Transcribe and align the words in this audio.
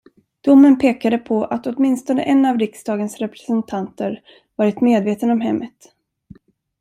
Domen 0.41 0.77
pekade 0.77 1.17
på 1.17 1.45
att 1.45 1.67
åtminstone 1.67 2.23
en 2.23 2.45
av 2.45 2.57
riksdagens 2.59 3.17
representanter 3.17 4.21
varit 4.55 4.81
medveten 4.81 5.29
om 5.31 5.41
hemmet. 5.41 5.91